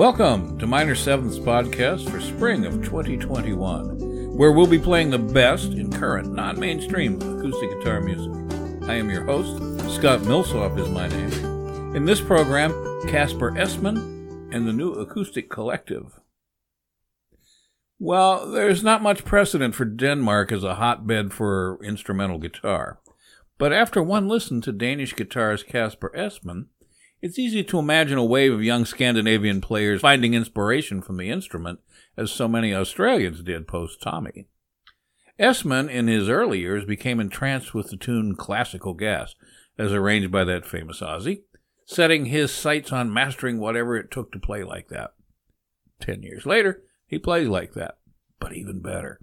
[0.00, 5.74] Welcome to Minor Seventh's podcast for spring of 2021, where we'll be playing the best
[5.74, 8.32] in current, non mainstream acoustic guitar music.
[8.88, 9.58] I am your host,
[9.94, 11.94] Scott Millsop is my name.
[11.94, 12.70] In this program,
[13.08, 16.18] Kasper Esmann and the New Acoustic Collective.
[17.98, 23.00] Well, there's not much precedent for Denmark as a hotbed for instrumental guitar.
[23.58, 26.68] But after one listen to Danish guitarist Kasper Esmann,
[27.22, 31.80] it's easy to imagine a wave of young Scandinavian players finding inspiration from the instrument,
[32.16, 34.46] as so many Australians did post Tommy.
[35.38, 39.34] Esmann, in his early years, became entranced with the tune Classical Gas,
[39.78, 41.42] as arranged by that famous Aussie,
[41.86, 45.12] setting his sights on mastering whatever it took to play like that.
[45.98, 47.98] Ten years later, he plays like that,
[48.38, 49.18] but even better.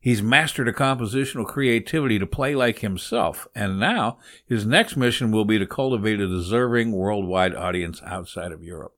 [0.00, 5.44] He's mastered a compositional creativity to play like himself, and now his next mission will
[5.44, 8.94] be to cultivate a deserving worldwide audience outside of Europe.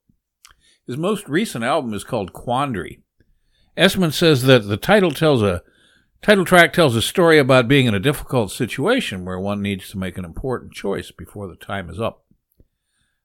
[0.87, 3.01] His most recent album is called Quandary.
[3.77, 5.63] Esmann says that the title tells a
[6.21, 9.99] title track tells a story about being in a difficult situation where one needs to
[9.99, 12.25] make an important choice before the time is up.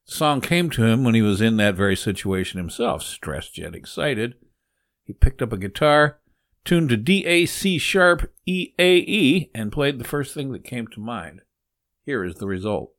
[0.07, 3.75] The song came to him when he was in that very situation himself, stressed yet
[3.75, 4.35] excited.
[5.03, 6.19] He picked up a guitar,
[6.67, 10.63] tuned to D A C sharp E A E, and played the first thing that
[10.63, 11.41] came to mind.
[12.05, 12.91] Here is the result.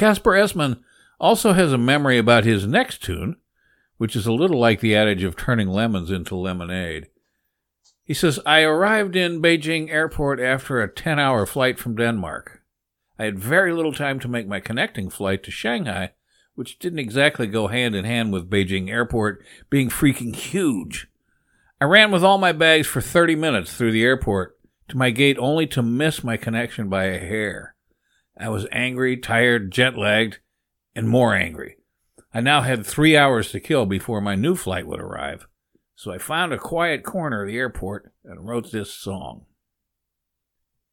[0.00, 0.80] Kasper Esmann
[1.20, 3.36] also has a memory about his next tune,
[3.98, 7.08] which is a little like the adage of turning lemons into lemonade.
[8.02, 12.62] He says, I arrived in Beijing airport after a 10 hour flight from Denmark.
[13.18, 16.12] I had very little time to make my connecting flight to Shanghai,
[16.54, 21.08] which didn't exactly go hand in hand with Beijing airport being freaking huge.
[21.78, 24.58] I ran with all my bags for 30 minutes through the airport
[24.88, 27.74] to my gate only to miss my connection by a hair.
[28.40, 30.38] I was angry, tired, jet lagged,
[30.94, 31.76] and more angry.
[32.32, 35.46] I now had three hours to kill before my new flight would arrive,
[35.94, 39.44] so I found a quiet corner of the airport and wrote this song.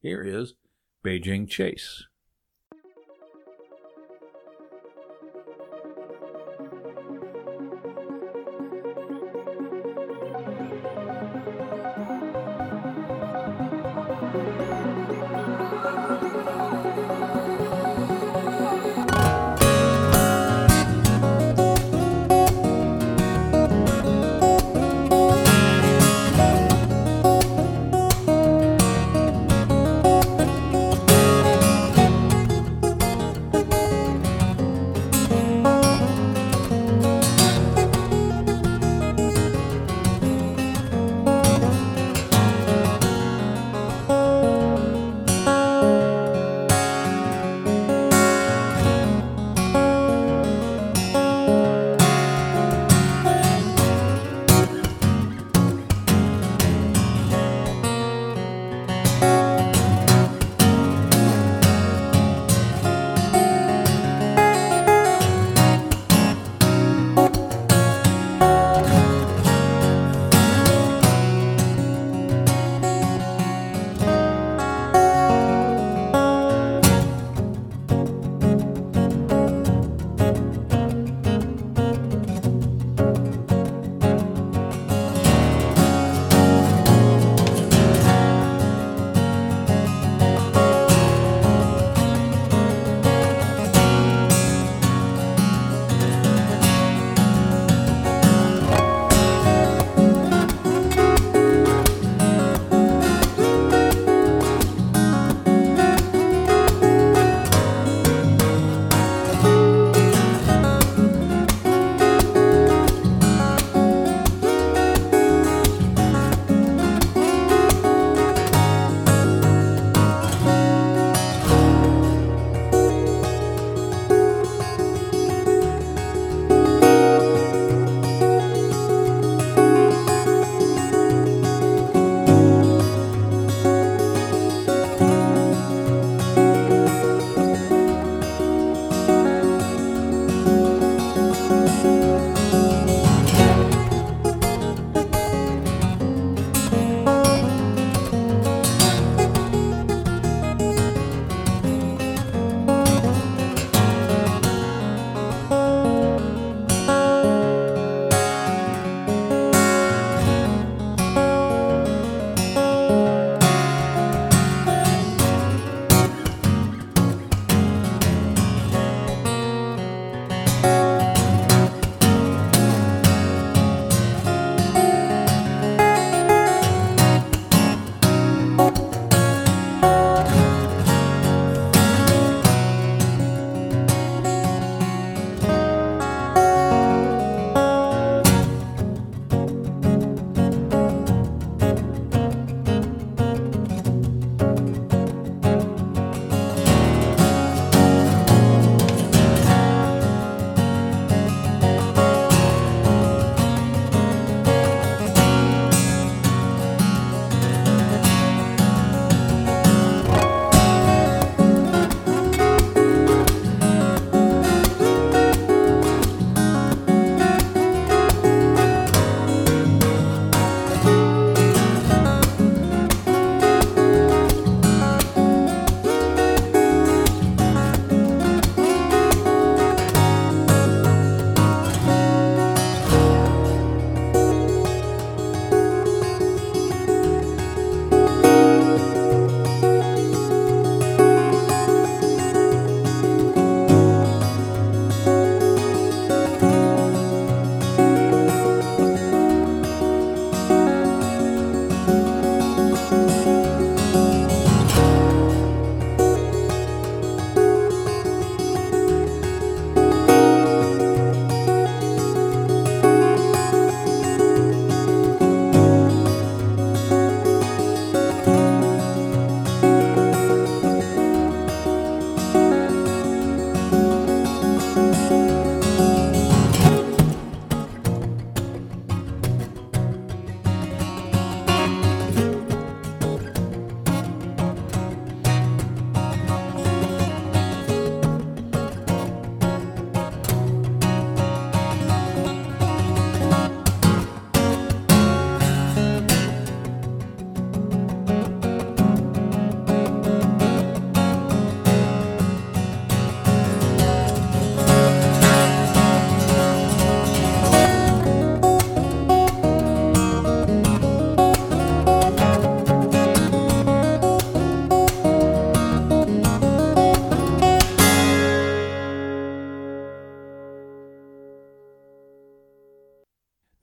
[0.02, 0.54] Here is
[1.04, 2.04] Beijing Chase.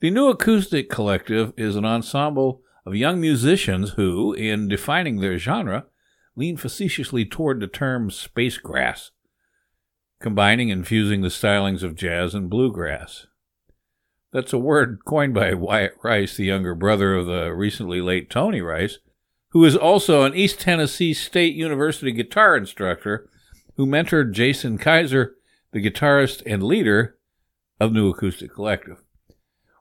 [0.06, 5.86] The New Acoustic Collective is an ensemble of young musicians who, in defining their genre,
[6.36, 9.10] lean facetiously toward the term spacegrass,
[10.20, 13.26] combining and fusing the stylings of jazz and bluegrass.
[14.32, 18.60] That's a word coined by Wyatt Rice, the younger brother of the recently late Tony
[18.60, 19.00] Rice,
[19.48, 23.28] who is also an East Tennessee State University guitar instructor
[23.74, 25.34] who mentored Jason Kaiser,
[25.72, 27.18] the guitarist and leader
[27.80, 29.02] of New Acoustic Collective.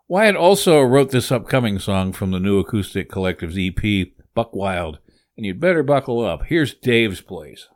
[0.08, 5.00] Wyatt also wrote this upcoming song from the New Acoustic Collective's EP, Buck Wild,
[5.36, 6.46] and you'd better buckle up.
[6.46, 7.70] Here's Dave's Place.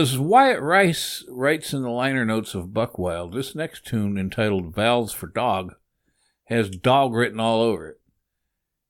[0.00, 5.12] As Wyatt Rice writes in the liner notes of Buckwild, this next tune, entitled Valves
[5.12, 5.74] for Dog,
[6.44, 8.00] has dog written all over it.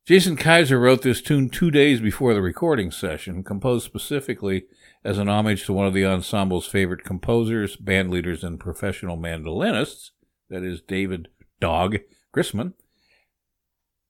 [0.07, 4.67] Jason Kaiser wrote this tune two days before the recording session, composed specifically
[5.05, 10.13] as an homage to one of the ensemble's favorite composers, bandleaders, and professional mandolinists,
[10.49, 11.27] that is David
[11.61, 11.99] Dawg
[12.33, 12.75] Grisman.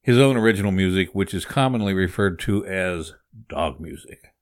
[0.03, 3.15] His own original music, which is commonly referred to as
[3.49, 4.35] Dawg music.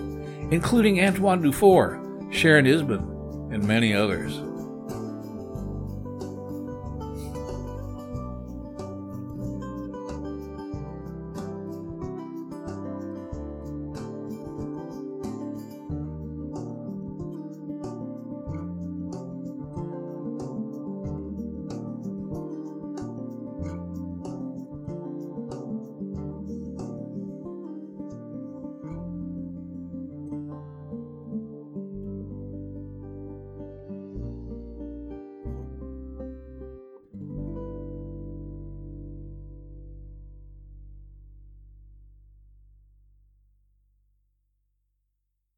[0.49, 4.41] including Antoine Dufour, Sharon Isbin, and many others.